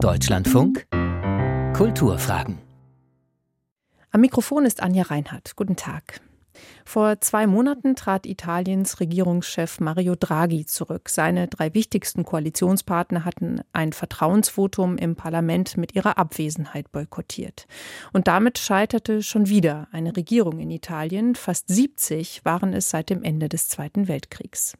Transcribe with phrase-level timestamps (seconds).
[0.00, 0.86] Deutschlandfunk
[1.74, 2.58] Kulturfragen.
[4.12, 5.56] Am Mikrofon ist Anja Reinhardt.
[5.56, 6.20] Guten Tag.
[6.84, 11.08] Vor zwei Monaten trat Italiens Regierungschef Mario Draghi zurück.
[11.08, 17.66] Seine drei wichtigsten Koalitionspartner hatten ein Vertrauensvotum im Parlament mit ihrer Abwesenheit boykottiert.
[18.12, 21.34] Und damit scheiterte schon wieder eine Regierung in Italien.
[21.34, 24.76] Fast 70 waren es seit dem Ende des Zweiten Weltkriegs.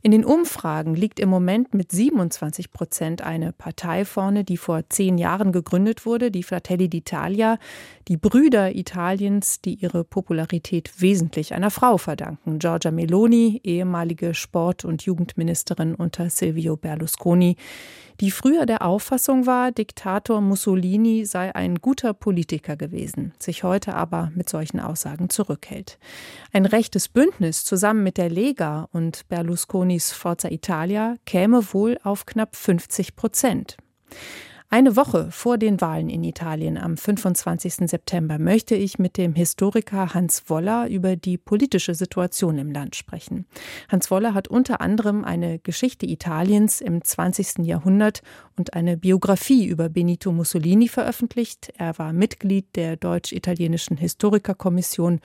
[0.00, 5.18] In den Umfragen liegt im Moment mit 27 Prozent eine Partei vorne, die vor zehn
[5.18, 7.58] Jahren gegründet wurde, die Fratelli d'Italia,
[8.06, 12.60] die Brüder Italiens, die ihre Popularität wesentlich einer Frau verdanken.
[12.60, 17.56] Giorgia Meloni, ehemalige Sport- und Jugendministerin unter Silvio Berlusconi,
[18.20, 24.32] die früher der Auffassung war, Diktator Mussolini sei ein guter Politiker gewesen, sich heute aber
[24.34, 25.98] mit solchen Aussagen zurückhält.
[26.52, 32.56] Ein rechtes Bündnis zusammen mit der Lega und Berlusconis Forza Italia käme wohl auf knapp
[32.56, 33.76] 50 Prozent.
[34.70, 37.88] Eine Woche vor den Wahlen in Italien am 25.
[37.88, 43.46] September möchte ich mit dem Historiker Hans Woller über die politische Situation im Land sprechen.
[43.88, 47.64] Hans Woller hat unter anderem eine Geschichte Italiens im 20.
[47.64, 48.20] Jahrhundert
[48.58, 51.72] und eine Biografie über Benito Mussolini veröffentlicht.
[51.78, 55.20] Er war Mitglied der Deutsch-Italienischen Historikerkommission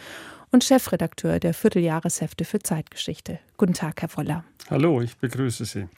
[0.52, 3.40] und Chefredakteur der Vierteljahreshefte für Zeitgeschichte.
[3.58, 4.46] Guten Tag, Herr Woller.
[4.70, 5.90] Hallo, ich begrüße Sie.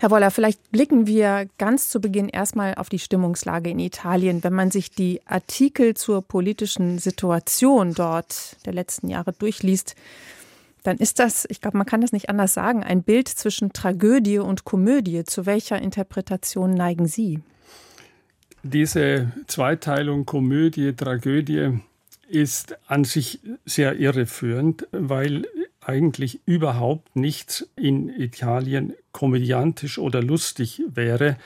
[0.00, 4.42] Herr Woller, vielleicht blicken wir ganz zu Beginn erstmal auf die Stimmungslage in Italien.
[4.42, 9.96] Wenn man sich die Artikel zur politischen Situation dort der letzten Jahre durchliest,
[10.84, 14.38] dann ist das, ich glaube, man kann das nicht anders sagen, ein Bild zwischen Tragödie
[14.38, 15.24] und Komödie.
[15.24, 17.40] Zu welcher Interpretation neigen Sie?
[18.62, 21.78] Diese Zweiteilung Komödie, Tragödie
[22.26, 25.44] ist an sich sehr irreführend, weil
[25.80, 31.36] eigentlich überhaupt nichts in Italien komödiantisch oder lustig wäre.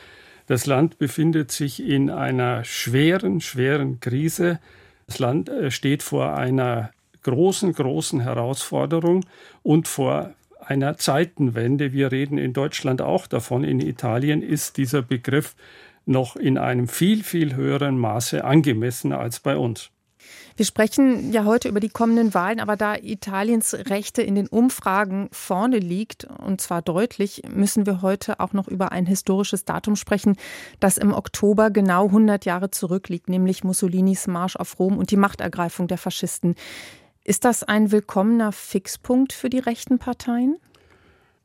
[0.47, 4.61] Das Land befindet sich in einer schweren, schweren Krise.
[5.07, 6.91] Das Land äh, steht vor einer
[7.23, 9.25] großen, großen Herausforderung
[9.63, 11.93] und vor einer Zeitenwende.
[11.93, 13.65] Wir reden in Deutschland auch davon.
[13.65, 15.55] In Italien ist dieser Begriff
[16.07, 19.91] noch in einem viel, viel höheren Maße angemessen als bei uns.
[20.57, 25.29] Wir sprechen ja heute über die kommenden Wahlen, aber da Italiens Rechte in den Umfragen
[25.33, 30.37] vorne liegt, und zwar deutlich, müssen wir heute auch noch über ein historisches Datum sprechen,
[30.79, 35.89] das im Oktober genau 100 Jahre zurückliegt, nämlich Mussolinis Marsch auf Rom und die Machtergreifung
[35.89, 36.55] der Faschisten.
[37.25, 40.57] Ist das ein willkommener Fixpunkt für die rechten Parteien?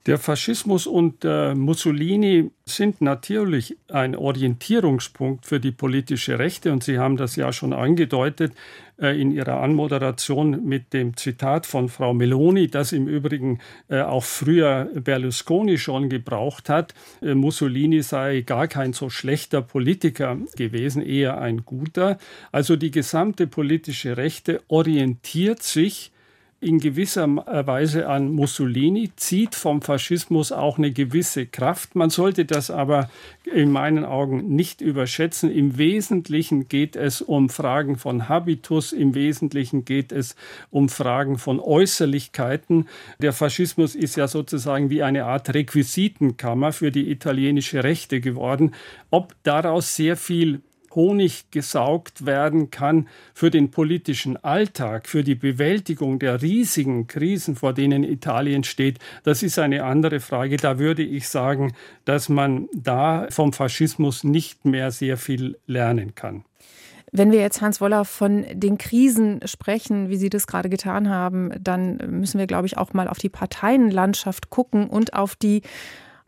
[0.06, 6.98] Der Faschismus und äh, Mussolini sind natürlich ein Orientierungspunkt für die politische Rechte und Sie
[6.98, 8.54] haben das ja schon angedeutet
[8.98, 14.24] äh, in Ihrer Anmoderation mit dem Zitat von Frau Meloni, das im Übrigen äh, auch
[14.24, 16.94] früher Berlusconi schon gebraucht hat.
[17.22, 22.20] Äh, Mussolini sei gar kein so schlechter Politiker gewesen, eher ein guter.
[22.54, 26.14] Also die gesamte politische Rechte orientiert sich
[26.62, 31.96] in gewisser Weise an Mussolini, zieht vom Faschismus auch eine gewisse Kraft.
[31.96, 33.10] Man sollte das aber
[33.46, 35.52] in meinen Augen nicht überschätzen.
[35.52, 40.36] Im Wesentlichen geht es um Fragen von Habitus, im Wesentlichen geht es
[40.70, 42.90] um Fragen von Äußerlichkeiten.
[43.22, 48.74] Der Faschismus ist ja sozusagen wie eine Art Requisitenkammer für die italienische Rechte geworden.
[49.12, 50.62] Ob daraus sehr viel
[50.96, 57.74] Honig gesaugt werden kann für den politischen Alltag, für die Bewältigung der riesigen Krisen, vor
[57.74, 60.58] denen Italien steht, das ist eine andere Frage.
[60.58, 61.74] Da würde ich sagen,
[62.06, 66.44] dass man da vom Faschismus nicht mehr sehr viel lernen kann.
[67.12, 71.52] Wenn wir jetzt, Hans Woller, von den Krisen sprechen, wie Sie das gerade getan haben,
[71.60, 75.64] dann müssen wir, glaube ich, auch mal auf die Parteienlandschaft gucken und auf die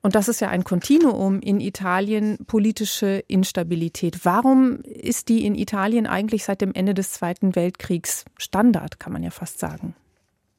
[0.02, 4.26] und das ist ja ein Kontinuum in Italien, politische Instabilität.
[4.26, 9.24] Warum ist die in Italien eigentlich seit dem Ende des Zweiten Weltkriegs Standard, kann man
[9.24, 9.96] ja fast sagen?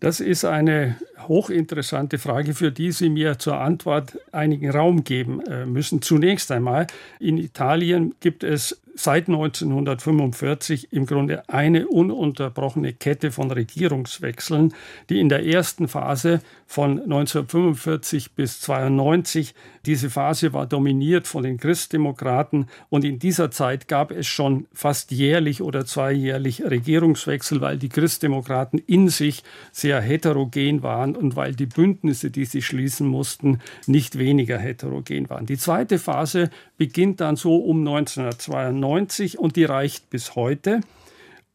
[0.02, 0.96] Das ist eine
[1.28, 6.02] hochinteressante Frage, für die Sie mir zur Antwort einigen Raum geben äh, müssen.
[6.02, 6.88] Zunächst einmal,
[7.20, 14.74] in Italien gibt es seit 1945 im Grunde eine ununterbrochene Kette von Regierungswechseln,
[15.08, 19.54] die in der ersten Phase von 1945 bis 1992,
[19.86, 25.10] diese Phase war dominiert von den Christdemokraten und in dieser Zeit gab es schon fast
[25.10, 29.42] jährlich oder zweijährlich Regierungswechsel, weil die Christdemokraten in sich
[29.72, 35.46] sehr heterogen waren und weil die Bündnisse, die sie schließen mussten, nicht weniger heterogen waren.
[35.46, 40.80] Die zweite Phase beginnt dann so um 1992 1990 und die reicht bis heute.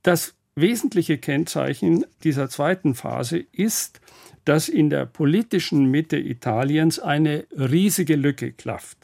[0.02, 4.02] Das wesentliche Kennzeichen dieser zweiten Phase ist,
[4.46, 8.98] dass in der politischen Mitte Italiens eine riesige Lücke klafft.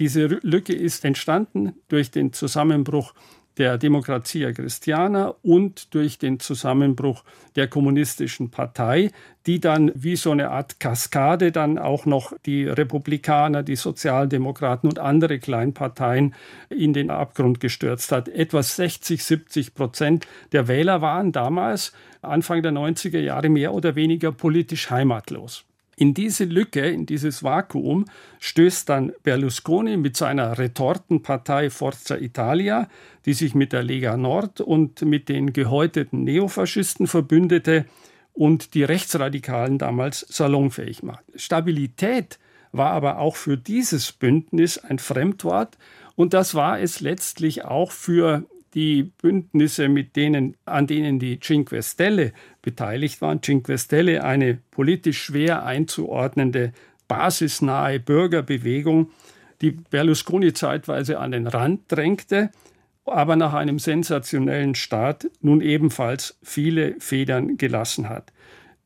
[0.00, 3.14] Diese Lücke ist entstanden durch den Zusammenbruch
[3.58, 7.24] der Democrazia Christiana und durch den Zusammenbruch
[7.56, 9.10] der kommunistischen Partei,
[9.46, 14.98] die dann wie so eine Art Kaskade dann auch noch die Republikaner, die Sozialdemokraten und
[14.98, 16.34] andere Kleinparteien
[16.68, 18.28] in den Abgrund gestürzt hat.
[18.28, 21.92] Etwa 60, 70 Prozent der Wähler waren damals,
[22.22, 25.64] Anfang der 90er Jahre, mehr oder weniger politisch heimatlos.
[26.00, 28.06] In diese Lücke, in dieses Vakuum
[28.38, 32.88] stößt dann Berlusconi mit seiner Retortenpartei Forza Italia,
[33.26, 37.84] die sich mit der Lega Nord und mit den gehäuteten Neofaschisten verbündete
[38.32, 41.24] und die Rechtsradikalen damals salonfähig macht.
[41.34, 42.38] Stabilität
[42.72, 45.76] war aber auch für dieses Bündnis ein Fremdwort
[46.16, 51.82] und das war es letztlich auch für die Bündnisse, mit denen, an denen die Cinque
[51.82, 52.32] Stelle
[52.62, 53.42] beteiligt waren.
[53.42, 56.72] Cinque Stelle, eine politisch schwer einzuordnende,
[57.08, 59.10] basisnahe Bürgerbewegung,
[59.60, 62.50] die Berlusconi zeitweise an den Rand drängte,
[63.04, 68.32] aber nach einem sensationellen Start nun ebenfalls viele Federn gelassen hat.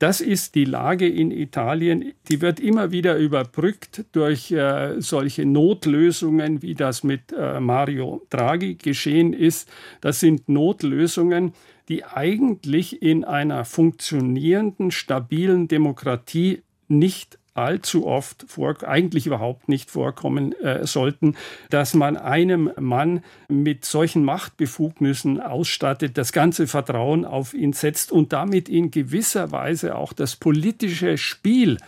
[0.04, 2.12] Das ist die Lage in Italien.
[2.28, 8.74] Die wird immer wieder überbrückt durch äh, solche Notlösungen, wie das mit äh, Mario Draghi
[8.74, 9.66] geschehen ist.
[10.02, 11.54] Das sind Notlösungen,
[11.88, 20.52] die eigentlich in einer funktionierenden, stabilen Demokratie nicht allzu oft vor, eigentlich überhaupt nicht vorkommen
[20.60, 21.36] äh, sollten,
[21.70, 28.32] dass man einem Mann mit solchen Machtbefugnissen ausstattet, das ganze Vertrauen auf ihn setzt und
[28.32, 31.78] damit in gewisser Weise auch das politische Spiel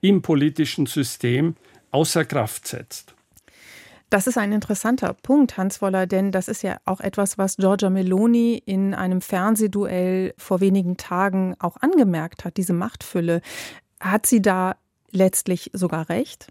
[0.00, 1.56] im politischen System
[1.90, 3.16] außer Kraft setzt.
[4.08, 7.90] Das ist ein interessanter Punkt, Hans Woller, denn das ist ja auch etwas, was Giorgia
[7.90, 13.40] Meloni in einem Fernsehduell vor wenigen Tagen auch angemerkt hat, diese Machtfülle.
[13.98, 14.76] Hat sie da
[15.16, 16.46] letztlich sogar recht?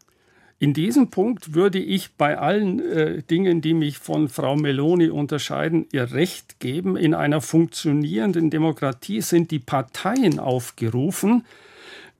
[0.58, 5.86] In diesem Punkt würde ich bei allen äh, Dingen, die mich von Frau Meloni unterscheiden,
[5.92, 6.96] ihr Recht geben.
[6.96, 11.46] In einer funktionierenden Demokratie sind die Parteien aufgerufen,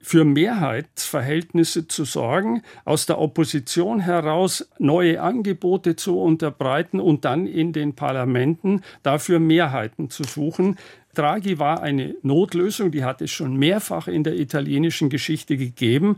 [0.06, 7.74] für Mehrheitsverhältnisse zu sorgen, aus der Opposition heraus neue Angebote zu unterbreiten und dann in
[7.74, 10.78] den Parlamenten dafür Mehrheiten zu suchen.
[11.16, 16.18] Draghi war eine Notlösung, die hat es schon mehrfach in der italienischen Geschichte gegeben.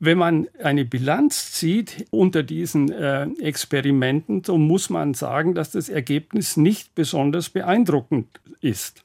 [0.00, 5.88] Wenn man eine Bilanz zieht unter diesen äh, Experimenten, so muss man sagen, dass das
[5.88, 9.04] Ergebnis nicht besonders beeindruckend ist.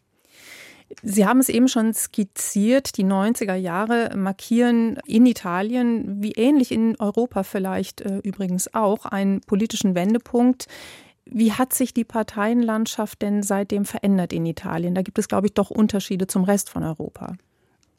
[1.03, 6.95] Sie haben es eben schon skizziert, die 90er Jahre markieren in Italien, wie ähnlich in
[6.99, 10.67] Europa vielleicht äh, übrigens auch, einen politischen Wendepunkt.
[11.25, 14.93] Wie hat sich die Parteienlandschaft denn seitdem verändert in Italien?
[14.93, 17.35] Da gibt es, glaube ich, doch Unterschiede zum Rest von Europa.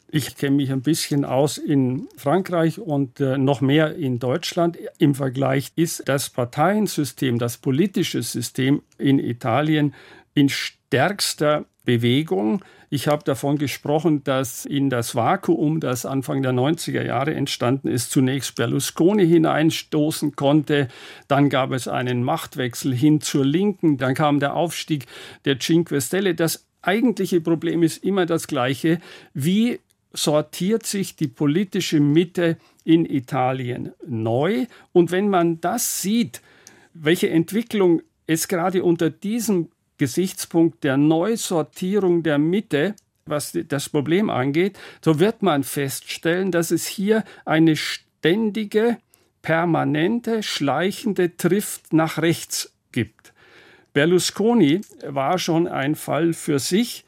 [0.08, 4.78] Ich kenne mich ein bisschen aus in Frankreich und äh, noch mehr in Deutschland.
[4.98, 9.94] Im Vergleich ist das Parteiensystem, das politische System in Italien
[10.34, 12.62] in stärkster Bewegung.
[12.90, 18.10] Ich habe davon gesprochen, dass in das Vakuum, das Anfang der 90er Jahre entstanden ist,
[18.10, 20.88] zunächst Berlusconi hineinstoßen konnte.
[21.28, 23.96] Dann gab es einen Machtwechsel hin zur Linken.
[23.96, 25.06] Dann kam der Aufstieg
[25.46, 26.34] der Cinque Stelle.
[26.34, 29.00] Das eigentliche Problem ist immer das gleiche.
[29.32, 29.80] Wie
[30.12, 34.66] sortiert sich die politische Mitte in Italien neu?
[34.92, 36.42] Und wenn man das sieht,
[36.94, 44.78] welche Entwicklung es gerade unter diesem Gesichtspunkt der Neusortierung der Mitte, was das Problem angeht,
[45.04, 48.98] so wird man feststellen, dass es hier eine ständige,
[49.42, 53.32] permanente, schleichende Drift nach rechts gibt.
[53.92, 57.05] Berlusconi war schon ein Fall für sich,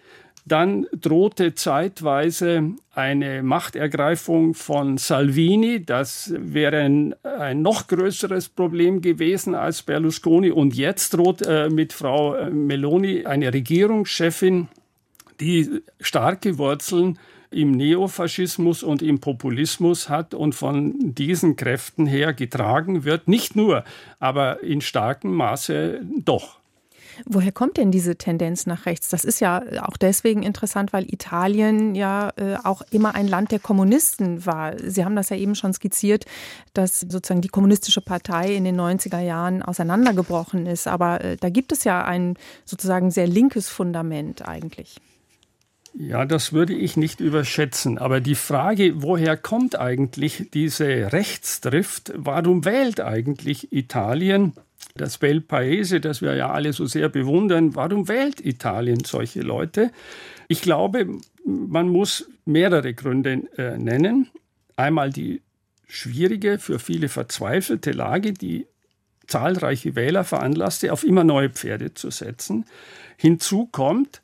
[0.49, 5.85] dann drohte zeitweise eine Machtergreifung von Salvini.
[5.85, 10.51] Das wäre ein, ein noch größeres Problem gewesen als Berlusconi.
[10.51, 14.69] Und jetzt droht äh, mit Frau äh, Meloni eine Regierungschefin,
[15.41, 17.19] die starke Wurzeln
[17.51, 23.29] im Neofaschismus und im Populismus hat und von diesen Kräften her getragen wird.
[23.29, 23.85] Nicht nur,
[24.19, 26.58] aber in starkem Maße doch.
[27.27, 29.09] Woher kommt denn diese Tendenz nach rechts?
[29.09, 33.59] Das ist ja auch deswegen interessant, weil Italien ja äh, auch immer ein Land der
[33.59, 34.79] Kommunisten war.
[34.79, 36.25] Sie haben das ja eben schon skizziert,
[36.75, 40.87] dass sozusagen die kommunistische Partei in den 90er Jahren auseinandergebrochen ist.
[40.87, 42.35] Aber äh, da gibt es ja ein
[42.65, 44.97] sozusagen sehr linkes Fundament eigentlich.
[45.95, 47.99] Ja, das würde ich nicht überschätzen.
[47.99, 52.13] Aber die Frage, woher kommt eigentlich diese Rechtsdrift?
[52.15, 54.53] Warum wählt eigentlich Italien
[54.95, 59.91] das Bel Paese, das wir ja alle so sehr bewundern, warum wählt Italien solche Leute?
[60.49, 61.07] Ich glaube,
[61.45, 64.29] man muss mehrere Gründe äh, nennen.
[64.77, 65.43] Einmal die
[65.87, 68.67] schwierige, für viele verzweifelte Lage, die
[69.27, 72.65] zahlreiche Wähler veranlasste, auf immer neue Pferde zu setzen.
[73.17, 74.23] Hinzu kommt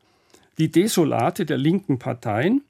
[0.58, 2.62] die Desolate der linken Parteien,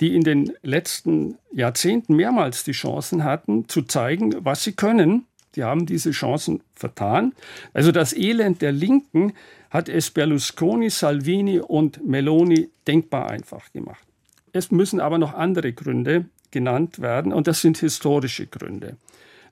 [0.00, 5.26] die in den letzten Jahrzehnten mehrmals die Chancen hatten, zu zeigen, was sie können.
[5.56, 7.32] Die haben diese Chancen vertan.
[7.72, 9.32] Also das Elend der Linken
[9.70, 14.06] hat es Berlusconi, Salvini und Meloni denkbar einfach gemacht.
[14.52, 18.96] Es müssen aber noch andere Gründe genannt werden und das sind historische Gründe.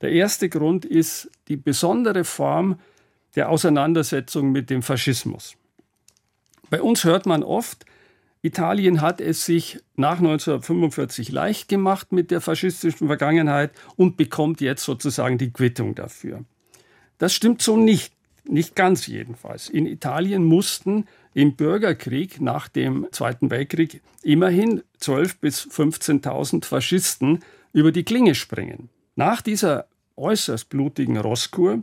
[0.02, 2.78] Der erste Grund ist die besondere Form
[3.37, 5.56] der Auseinandersetzung mit dem Faschismus.
[6.70, 7.84] Bei uns hört man oft,
[8.44, 14.84] Italien hat es sich nach 1945 leicht gemacht mit der faschistischen Vergangenheit und bekommt jetzt
[14.84, 16.44] sozusagen die Quittung dafür.
[17.16, 18.12] Das stimmt so nicht,
[18.46, 19.70] nicht ganz jedenfalls.
[19.70, 27.38] In Italien mussten im Bürgerkrieg nach dem Zweiten Weltkrieg immerhin 12.000 bis 15.000 Faschisten
[27.72, 28.90] über die Klinge springen.
[29.16, 29.86] Nach dieser
[30.16, 31.82] äußerst blutigen Rosskur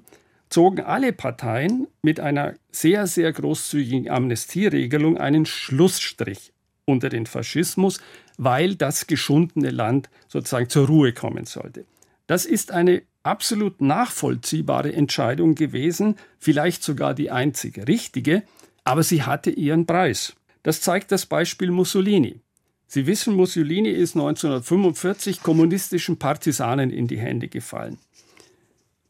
[0.52, 6.54] zogen alle Parteien mit einer sehr, sehr großzügigen Amnestieregelung einen Schlussstrich
[6.86, 8.00] unter den Faschismus,
[8.38, 11.86] weil das geschundene Land sozusagen zur Ruhe kommen sollte.
[12.28, 18.44] Das ist eine absolut nachvollziehbare Entscheidung gewesen, vielleicht sogar die einzige richtige,
[18.84, 20.36] aber sie hatte ihren Preis.
[20.64, 22.42] Das zeigt das Beispiel Mussolini.
[22.88, 27.98] Sie wissen, Mussolini ist 1945 kommunistischen Partisanen in die Hände gefallen.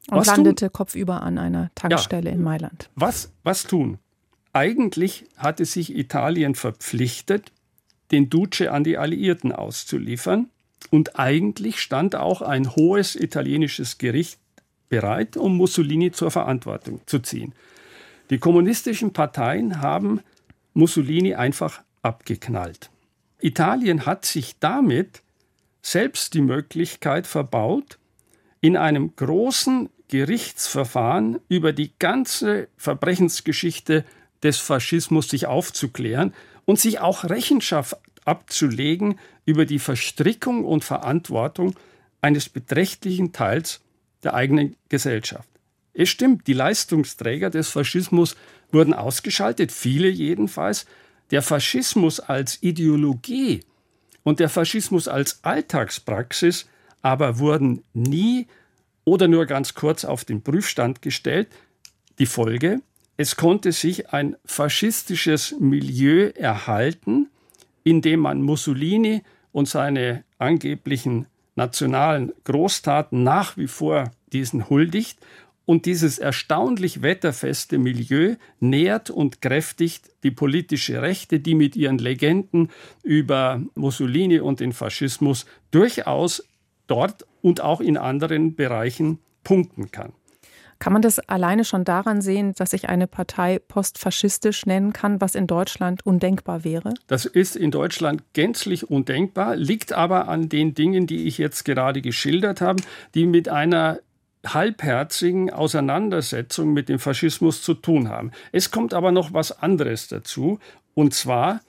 [0.09, 0.73] Und was landete tun?
[0.73, 2.35] kopfüber an einer Tankstelle ja.
[2.35, 2.89] in Mailand.
[2.95, 3.99] Was, was tun?
[4.53, 7.51] Eigentlich hatte sich Italien verpflichtet,
[8.11, 10.49] den Duce an die Alliierten auszuliefern.
[10.89, 14.39] Und eigentlich stand auch ein hohes italienisches Gericht
[14.89, 17.53] bereit, um Mussolini zur Verantwortung zu ziehen.
[18.29, 20.21] Die kommunistischen Parteien haben
[20.73, 22.89] Mussolini einfach abgeknallt.
[23.39, 25.21] Italien hat sich damit
[25.81, 27.97] selbst die Möglichkeit verbaut,
[28.61, 34.05] in einem großen Gerichtsverfahren über die ganze Verbrechensgeschichte
[34.43, 36.33] des Faschismus sich aufzuklären
[36.65, 41.75] und sich auch Rechenschaft abzulegen über die Verstrickung und Verantwortung
[42.21, 43.81] eines beträchtlichen Teils
[44.23, 45.49] der eigenen Gesellschaft.
[45.93, 48.35] Es stimmt, die Leistungsträger des Faschismus
[48.71, 50.85] wurden ausgeschaltet, viele jedenfalls.
[51.31, 53.61] Der Faschismus als Ideologie
[54.23, 56.67] und der Faschismus als Alltagspraxis
[57.01, 58.47] aber wurden nie
[59.03, 61.47] oder nur ganz kurz auf den Prüfstand gestellt.
[62.19, 62.81] Die Folge,
[63.17, 67.29] es konnte sich ein faschistisches Milieu erhalten,
[67.83, 75.19] in dem man Mussolini und seine angeblichen nationalen Großtaten nach wie vor diesen huldigt
[75.65, 82.69] und dieses erstaunlich wetterfeste Milieu nährt und kräftigt die politische Rechte, die mit ihren Legenden
[83.03, 86.43] über Mussolini und den Faschismus durchaus
[86.91, 90.11] dort und auch in anderen Bereichen punkten kann.
[90.77, 95.35] Kann man das alleine schon daran sehen, dass sich eine Partei postfaschistisch nennen kann, was
[95.35, 96.95] in Deutschland undenkbar wäre?
[97.05, 102.01] Das ist in Deutschland gänzlich undenkbar, liegt aber an den Dingen, die ich jetzt gerade
[102.01, 102.81] geschildert habe,
[103.13, 103.99] die mit einer
[104.45, 108.31] halbherzigen Auseinandersetzung mit dem Faschismus zu tun haben.
[108.51, 110.59] Es kommt aber noch was anderes dazu,
[110.95, 111.61] und zwar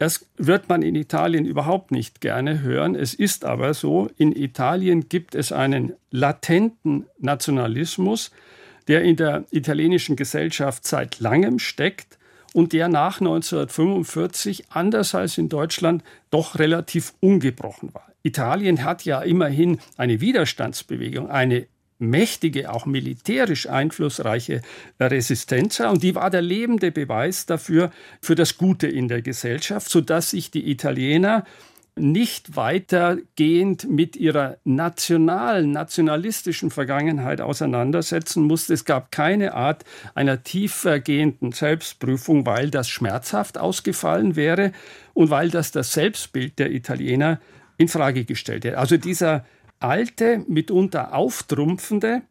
[0.00, 2.94] das wird man in Italien überhaupt nicht gerne hören.
[2.94, 8.30] Es ist aber so, in Italien gibt es einen latenten Nationalismus,
[8.88, 12.16] der in der italienischen Gesellschaft seit langem steckt
[12.54, 18.06] und der nach 1945, anders als in Deutschland, doch relativ ungebrochen war.
[18.22, 21.66] Italien hat ja immerhin eine Widerstandsbewegung, eine
[22.00, 24.62] mächtige, auch militärisch einflussreiche
[24.98, 27.90] Resistenz und die war der lebende Beweis dafür,
[28.20, 31.44] für das Gute in der Gesellschaft, sodass sich die Italiener
[31.96, 38.74] nicht weitergehend mit ihrer nationalen, nationalistischen Vergangenheit auseinandersetzen musste.
[38.74, 44.72] Es gab keine Art einer tiefergehenden Selbstprüfung, weil das schmerzhaft ausgefallen wäre
[45.14, 47.40] und weil das das Selbstbild der Italiener
[47.76, 48.78] in Frage gestellt hätte.
[48.78, 49.44] Also dieser
[49.80, 52.22] alte, mitunter auftrumpfende,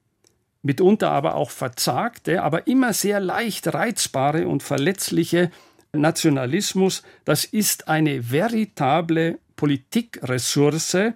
[0.62, 5.52] mitunter aber auch verzagte, aber immer sehr leicht reizbare und verletzliche
[5.92, 11.14] Nationalismus, das ist eine veritable Politikressource,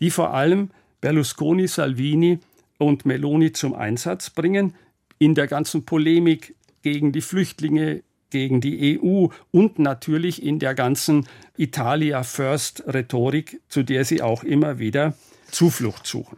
[0.00, 2.38] die vor allem Berlusconi, Salvini
[2.78, 4.74] und Meloni zum Einsatz bringen
[5.18, 11.28] in der ganzen Polemik gegen die Flüchtlinge, gegen die EU und natürlich in der ganzen
[11.56, 15.14] Italia First Rhetorik, zu der sie auch immer wieder
[15.54, 16.36] Zuflucht suchen.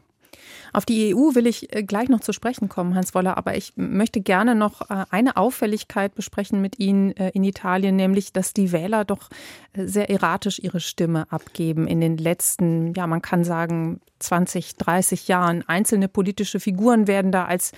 [0.72, 3.72] Auf die EU will ich äh, gleich noch zu sprechen kommen, Hans Woller, aber ich
[3.76, 8.72] möchte gerne noch äh, eine Auffälligkeit besprechen mit Ihnen äh, in Italien, nämlich, dass die
[8.72, 9.30] Wähler doch
[9.74, 15.64] sehr erratisch ihre Stimme abgeben in den letzten, ja, man kann sagen, 20, 30 Jahren.
[15.66, 17.72] Einzelne politische Figuren werden da als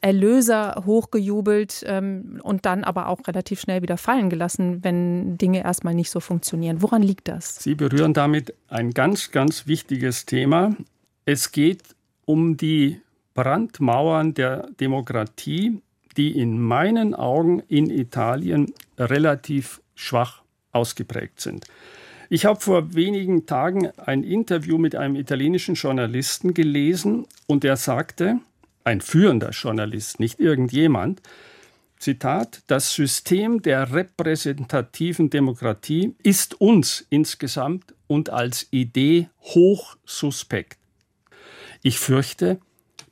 [0.00, 5.94] Erlöser hochgejubelt ähm, und dann aber auch relativ schnell wieder fallen gelassen, wenn Dinge erstmal
[5.94, 6.82] nicht so funktionieren.
[6.82, 7.56] Woran liegt das?
[7.56, 10.74] Sie berühren damit ein ganz, ganz wichtiges Thema.
[11.24, 11.82] Es geht
[12.24, 13.00] um die
[13.34, 15.80] Brandmauern der Demokratie,
[16.16, 21.66] die in meinen Augen in Italien relativ schwach ausgeprägt sind.
[22.30, 28.40] Ich habe vor wenigen Tagen ein Interview mit einem italienischen Journalisten gelesen und er sagte,
[28.88, 31.20] ein führender Journalist, nicht irgendjemand,
[31.98, 40.78] Zitat, das System der repräsentativen Demokratie ist uns insgesamt und als Idee hoch suspekt.
[41.82, 42.60] Ich fürchte,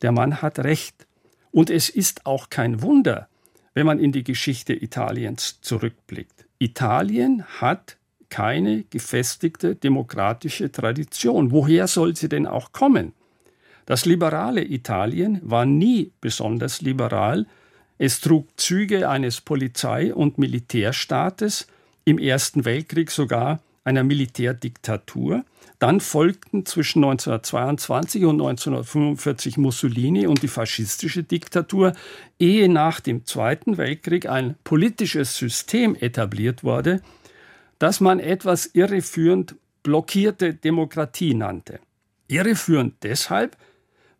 [0.02, 1.06] der Mann hat recht.
[1.50, 3.28] Und es ist auch kein Wunder,
[3.74, 6.46] wenn man in die Geschichte Italiens zurückblickt.
[6.58, 7.96] Italien hat
[8.28, 11.50] keine gefestigte demokratische Tradition.
[11.50, 13.12] Woher soll sie denn auch kommen?
[13.86, 17.46] Das liberale Italien war nie besonders liberal.
[17.98, 21.68] Es trug Züge eines Polizei- und Militärstaates,
[22.04, 25.44] im Ersten Weltkrieg sogar einer Militärdiktatur.
[25.78, 31.92] Dann folgten zwischen 1922 und 1945 Mussolini und die faschistische Diktatur,
[32.38, 37.02] ehe nach dem Zweiten Weltkrieg ein politisches System etabliert wurde,
[37.78, 41.78] das man etwas irreführend blockierte Demokratie nannte.
[42.28, 43.56] Irreführend deshalb,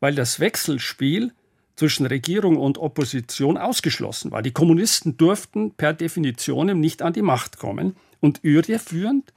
[0.07, 1.33] weil das Wechselspiel
[1.75, 4.41] zwischen Regierung und Opposition ausgeschlossen war.
[4.41, 9.33] Die Kommunisten durften per Definition nicht an die Macht kommen und irreführend,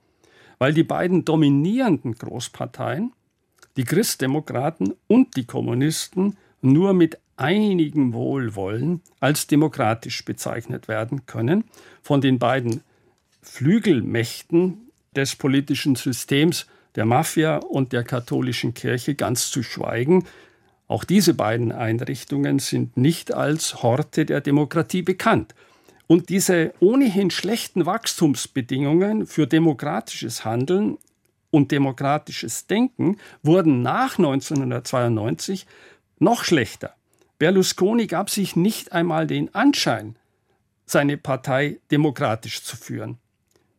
[0.59, 3.13] weil die beiden dominierenden Großparteien,
[3.77, 11.63] die Christdemokraten und die Kommunisten, nur mit einigem Wohlwollen als demokratisch bezeichnet werden können.
[12.03, 12.81] Von den beiden
[13.41, 20.25] Flügelmächten des politischen Systems, der Mafia und der katholischen Kirche ganz zu schweigen.
[20.89, 25.53] Auch diese beiden Einrichtungen sind nicht als Horte der Demokratie bekannt.
[26.08, 30.97] Und diese ohnehin schlechten Wachstumsbedingungen für demokratisches Handeln
[31.52, 35.67] und demokratisches Denken wurden nach 1992
[36.17, 36.95] noch schlechter.
[37.38, 40.15] Berlusconi gab sich nicht einmal den Anschein,
[40.88, 43.19] seine Partei demokratisch zu führen.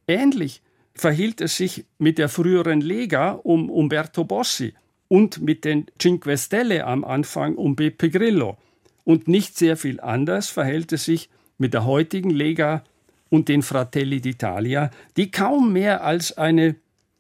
[0.06, 0.62] Ähnlich
[0.94, 4.74] verhielt es sich mit der früheren Lega um Umberto Bossi
[5.10, 8.56] und mit den Cinque Stelle am Anfang um Beppe Grillo.
[9.04, 12.84] Und nicht sehr viel anders verhält es sich mit der heutigen Lega
[13.28, 16.76] und den Fratelli d'Italia, die kaum mehr als eine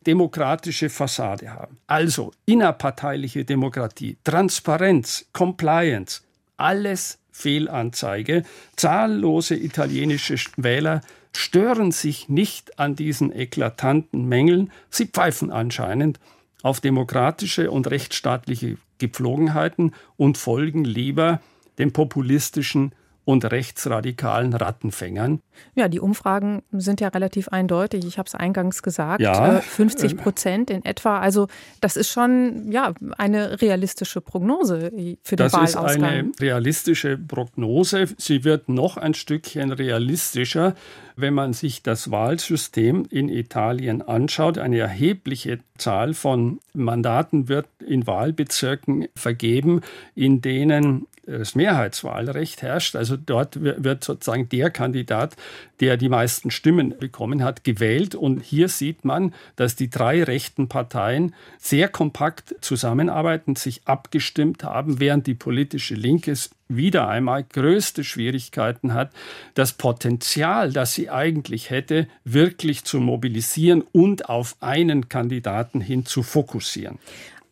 [0.06, 1.78] demokratische Fassade haben.
[1.88, 6.22] Also innerparteiliche Demokratie, Transparenz, Compliance,
[6.56, 8.44] alles Fehlanzeige.
[8.76, 11.00] Zahllose italienische Wähler
[11.34, 16.20] stören sich nicht an diesen eklatanten Mängeln, sie pfeifen anscheinend
[16.62, 21.40] auf demokratische und rechtsstaatliche Gepflogenheiten und folgen lieber
[21.78, 22.94] dem populistischen
[23.30, 25.40] und rechtsradikalen Rattenfängern.
[25.76, 28.04] Ja, die Umfragen sind ja relativ eindeutig.
[28.04, 31.20] Ich habe es eingangs gesagt, ja, 50 äh, Prozent in etwa.
[31.20, 31.46] Also
[31.80, 34.90] das ist schon ja eine realistische Prognose
[35.22, 35.84] für den das Wahlausgang.
[35.84, 38.06] Das ist eine realistische Prognose.
[38.16, 40.74] Sie wird noch ein Stückchen realistischer,
[41.14, 44.58] wenn man sich das Wahlsystem in Italien anschaut.
[44.58, 49.82] Eine erhebliche Zahl von Mandaten wird in Wahlbezirken vergeben,
[50.16, 51.06] in denen
[51.38, 52.96] das Mehrheitswahlrecht herrscht.
[52.96, 55.36] Also dort wird sozusagen der Kandidat,
[55.80, 58.14] der die meisten Stimmen bekommen hat, gewählt.
[58.14, 65.00] Und hier sieht man, dass die drei rechten Parteien sehr kompakt zusammenarbeiten, sich abgestimmt haben,
[65.00, 66.34] während die politische Linke
[66.68, 69.12] wieder einmal größte Schwierigkeiten hat,
[69.54, 76.22] das Potenzial, das sie eigentlich hätte, wirklich zu mobilisieren und auf einen Kandidaten hin zu
[76.22, 76.98] fokussieren.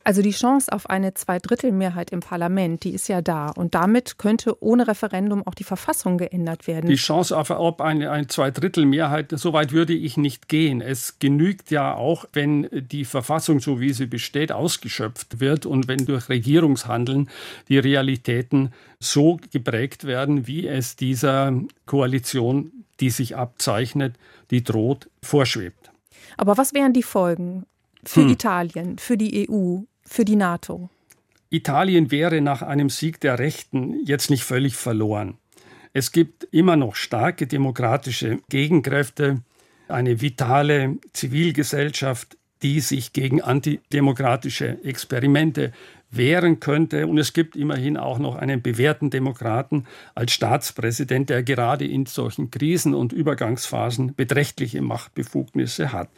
[0.09, 3.51] Also die Chance auf eine Zweidrittelmehrheit im Parlament, die ist ja da.
[3.51, 6.89] Und damit könnte ohne Referendum auch die Verfassung geändert werden.
[6.89, 10.81] Die Chance auf eine, eine Zweidrittelmehrheit, so weit würde ich nicht gehen.
[10.81, 16.07] Es genügt ja auch, wenn die Verfassung, so wie sie besteht, ausgeschöpft wird und wenn
[16.07, 17.29] durch Regierungshandeln
[17.69, 21.53] die Realitäten so geprägt werden, wie es dieser
[21.85, 24.15] Koalition, die sich abzeichnet,
[24.51, 25.91] die droht, vorschwebt.
[26.39, 27.67] Aber was wären die Folgen
[28.05, 28.31] für hm.
[28.31, 30.89] Italien, für die EU, für die NATO?
[31.51, 35.39] Italien wäre nach einem Sieg der Rechten jetzt nicht völlig verloren.
[35.93, 39.43] Es gibt immer noch starke demokratische Gegenkräfte,
[39.89, 45.73] eine vitale Zivilgesellschaft, die sich gegen antidemokratische Experimente
[46.11, 47.07] wehren könnte.
[47.07, 52.51] Und es gibt immerhin auch noch einen bewährten Demokraten als Staatspräsident, der gerade in solchen
[52.51, 56.11] Krisen und Übergangsphasen beträchtliche Machtbefugnisse hat.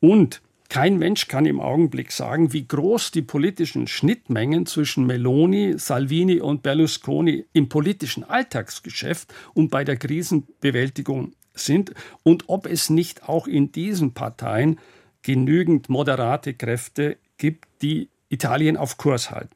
[0.00, 0.40] Und
[0.72, 6.62] Kein Mensch kann im Augenblick sagen, wie groß die politischen Schnittmengen zwischen Meloni, Salvini und
[6.62, 13.70] Berlusconi im politischen Alltagsgeschäft und bei der Krisenbewältigung sind und ob es nicht auch in
[13.70, 14.78] diesen Parteien
[15.20, 19.54] genügend moderate Kräfte gibt, die Italien auf Kurs halten.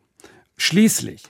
[0.58, 1.22] Schließlich,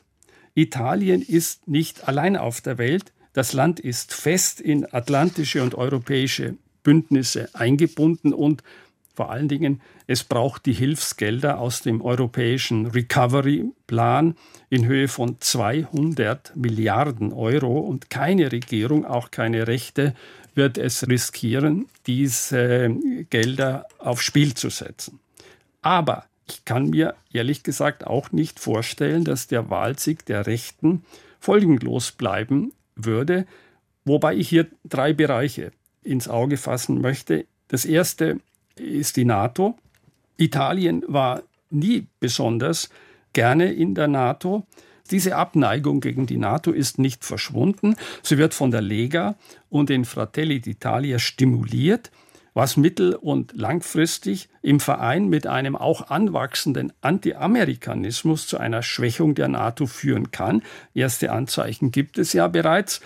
[0.56, 3.12] Italien ist nicht allein auf der Welt.
[3.34, 8.64] Das Land ist fest in atlantische und europäische Bündnisse eingebunden und
[9.16, 14.36] vor allen Dingen, es braucht die Hilfsgelder aus dem europäischen Recovery-Plan
[14.68, 20.14] in Höhe von 200 Milliarden Euro und keine Regierung, auch keine Rechte,
[20.54, 22.94] wird es riskieren, diese
[23.30, 25.18] Gelder aufs Spiel zu setzen.
[25.80, 31.04] Aber ich kann mir ehrlich gesagt auch nicht vorstellen, dass der Wahlsieg der Rechten
[31.40, 33.46] folgenlos bleiben würde,
[34.04, 37.46] wobei ich hier drei Bereiche ins Auge fassen möchte.
[37.68, 38.40] Das erste
[38.78, 39.76] ist die NATO.
[40.36, 42.90] Italien war nie besonders
[43.32, 44.66] gerne in der NATO.
[45.10, 47.96] Diese Abneigung gegen die NATO ist nicht verschwunden.
[48.22, 49.36] Sie wird von der Lega
[49.68, 52.10] und den Fratelli d'Italia stimuliert,
[52.54, 59.48] was mittel- und langfristig im Verein mit einem auch anwachsenden Anti-Amerikanismus zu einer Schwächung der
[59.48, 60.62] NATO führen kann.
[60.94, 63.00] Erste Anzeichen gibt es ja bereits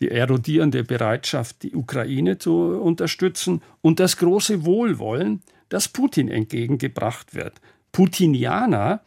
[0.00, 7.54] die erodierende Bereitschaft, die Ukraine zu unterstützen und das große Wohlwollen, das Putin entgegengebracht wird.
[7.92, 9.00] Putinianer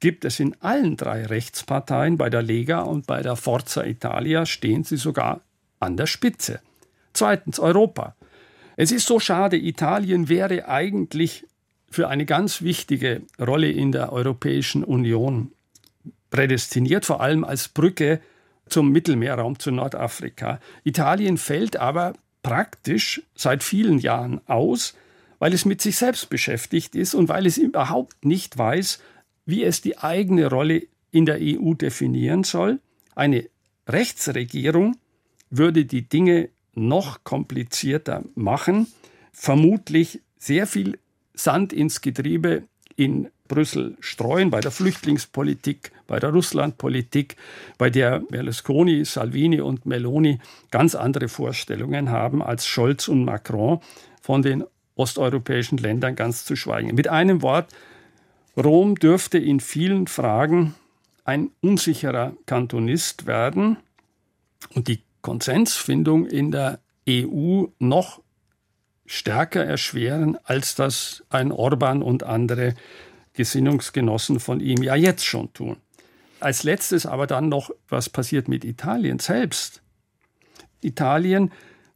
[0.00, 4.84] gibt es in allen drei Rechtsparteien, bei der Lega und bei der Forza Italia stehen
[4.84, 5.40] sie sogar
[5.80, 6.60] an der Spitze.
[7.14, 8.14] Zweitens Europa.
[8.76, 11.46] Es ist so schade, Italien wäre eigentlich
[11.88, 15.52] für eine ganz wichtige Rolle in der Europäischen Union
[16.30, 18.20] prädestiniert, vor allem als Brücke
[18.68, 20.60] zum Mittelmeerraum, zu Nordafrika.
[20.84, 24.94] Italien fällt aber praktisch seit vielen Jahren aus,
[25.38, 29.00] weil es mit sich selbst beschäftigt ist und weil es überhaupt nicht weiß,
[29.46, 32.80] wie es die eigene Rolle in der EU definieren soll.
[33.14, 33.48] Eine
[33.88, 34.96] Rechtsregierung
[35.50, 38.88] würde die Dinge noch komplizierter machen,
[39.32, 40.98] vermutlich sehr viel
[41.34, 42.64] Sand ins Getriebe
[42.96, 47.36] in Brüssel streuen bei der Flüchtlingspolitik, bei der Russlandpolitik,
[47.78, 50.38] bei der Berlusconi, Salvini und Meloni
[50.70, 53.80] ganz andere Vorstellungen haben als Scholz und Macron,
[54.20, 54.64] von den
[54.94, 56.94] osteuropäischen Ländern ganz zu schweigen.
[56.94, 57.72] Mit einem Wort,
[58.56, 60.74] Rom dürfte in vielen Fragen
[61.24, 63.78] ein unsicherer Kantonist werden
[64.74, 68.20] und die Konsensfindung in der EU noch
[69.06, 72.74] stärker erschweren, als das ein Orban und andere
[73.34, 75.76] Gesinnungsgenossen von ihm ja jetzt schon tun.
[76.44, 79.80] Als letztes aber dann noch, was passiert mit Italien selbst?
[80.82, 81.52] Italien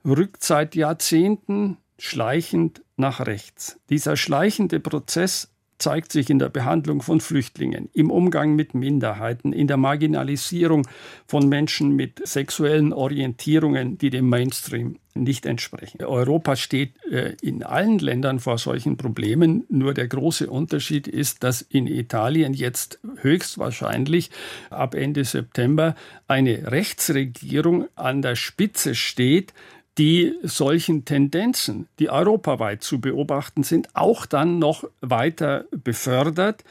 [0.07, 3.79] rückt seit Jahrzehnten schleichend nach rechts.
[3.91, 9.67] Dieser schleichende Prozess zeigt sich in der Behandlung von Flüchtlingen, im Umgang mit Minderheiten, in
[9.67, 10.89] der Marginalisierung
[11.27, 16.03] von Menschen mit sexuellen Orientierungen, die dem Mainstream nicht entsprechen.
[16.05, 19.65] Europa steht äh, in allen Ländern vor solchen Problemen.
[19.69, 24.31] Nur der große Unterschied ist, dass in Italien jetzt höchstwahrscheinlich
[24.71, 25.95] ab Ende September
[26.27, 29.53] eine Rechtsregierung an der Spitze steht,
[29.99, 36.65] die solchen Tendenzen, die europaweit zu beobachten sind, auch dann noch weiter befördert.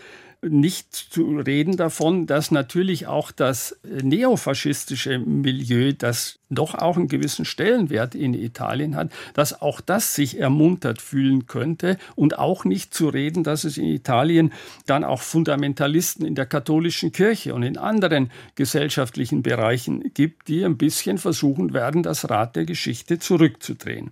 [0.50, 7.46] Nicht zu reden davon, dass natürlich auch das neofaschistische Milieu, das doch auch einen gewissen
[7.46, 13.10] Stellenwert in Italien hat, dass auch das sich ermuntert fühlen könnte und auch nicht zu
[13.10, 14.54] reden, dass es in Italien
[14.86, 20.78] dann auch Fundamentalisten in der katholischen Kirche und in anderen gesellschaftlichen Bereichen gibt, die ein
[20.78, 24.12] bisschen versuchen werden, das Rad der Geschichte zurückzudrehen.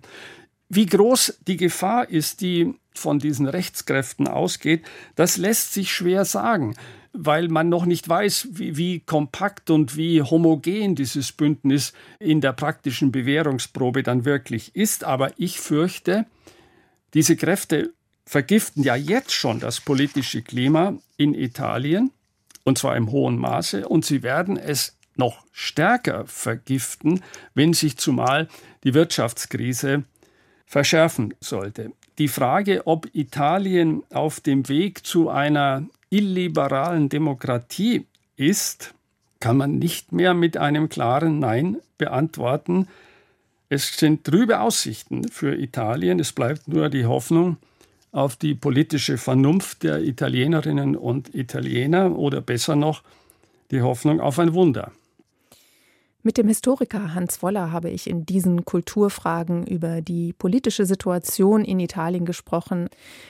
[0.68, 6.74] Wie groß die Gefahr ist, die von diesen Rechtskräften ausgeht, das lässt sich schwer sagen,
[7.12, 12.52] weil man noch nicht weiß, wie, wie, kompakt und wie homogen dieses Bündnis in der
[12.52, 15.04] praktischen Bewährungsprobe dann wirklich ist.
[15.04, 16.26] Aber ich fürchte,
[17.14, 17.92] diese Kräfte
[18.26, 22.10] vergiften ja jetzt schon das politische Klima in Italien,
[22.64, 27.22] und zwar im hohen Maße, und sie werden es noch stärker vergiften,
[27.54, 28.48] wenn sich zumal
[28.84, 30.04] die Wirtschaftskrise
[30.66, 31.92] verschärfen sollte.
[32.18, 38.94] Die Frage, ob Italien auf dem Weg zu einer illiberalen Demokratie ist,
[39.40, 42.88] kann man nicht mehr mit einem klaren Nein beantworten.
[43.68, 46.20] Es sind trübe Aussichten für Italien.
[46.20, 47.58] Es bleibt nur die Hoffnung
[48.12, 53.02] auf die politische Vernunft der Italienerinnen und Italiener oder besser noch
[53.70, 54.92] die Hoffnung auf ein Wunder.
[56.26, 61.78] Mit dem Historiker Hans Woller habe ich in diesen Kulturfragen über die politische Situation in
[61.78, 62.88] Italien gesprochen.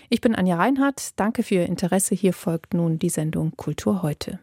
[0.09, 1.11] Ich bin Anja Reinhardt.
[1.17, 2.15] Danke für Ihr Interesse.
[2.15, 4.39] Hier folgt nun die Sendung Kultur heute.